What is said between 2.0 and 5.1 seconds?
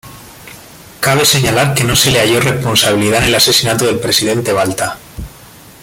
le halló responsabilidad en el asesinato del presidente Balta.